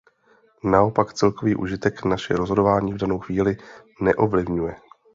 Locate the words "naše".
2.05-2.33